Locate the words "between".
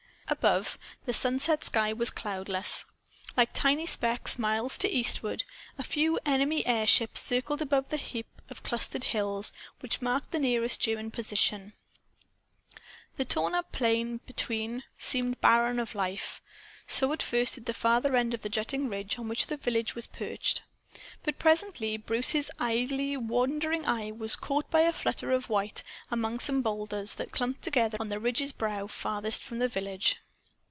14.25-14.83